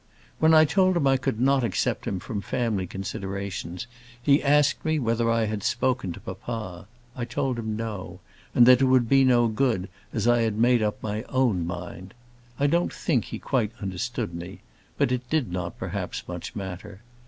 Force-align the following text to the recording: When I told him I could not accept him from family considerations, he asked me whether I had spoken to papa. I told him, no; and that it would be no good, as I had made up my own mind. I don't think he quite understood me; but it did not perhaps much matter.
When 0.39 0.51
I 0.55 0.65
told 0.65 0.97
him 0.97 1.05
I 1.05 1.15
could 1.15 1.39
not 1.39 1.63
accept 1.63 2.05
him 2.07 2.19
from 2.19 2.41
family 2.41 2.87
considerations, 2.87 3.85
he 4.19 4.41
asked 4.41 4.83
me 4.83 4.97
whether 4.97 5.29
I 5.29 5.45
had 5.45 5.61
spoken 5.61 6.11
to 6.13 6.19
papa. 6.19 6.87
I 7.15 7.23
told 7.23 7.59
him, 7.59 7.75
no; 7.75 8.19
and 8.55 8.65
that 8.65 8.81
it 8.81 8.85
would 8.85 9.07
be 9.07 9.23
no 9.23 9.47
good, 9.47 9.89
as 10.11 10.27
I 10.27 10.41
had 10.41 10.57
made 10.57 10.81
up 10.81 11.03
my 11.03 11.21
own 11.29 11.67
mind. 11.67 12.15
I 12.59 12.65
don't 12.65 12.91
think 12.91 13.25
he 13.25 13.37
quite 13.37 13.73
understood 13.79 14.33
me; 14.33 14.61
but 14.97 15.11
it 15.11 15.29
did 15.29 15.51
not 15.51 15.77
perhaps 15.77 16.27
much 16.27 16.55
matter. 16.55 17.01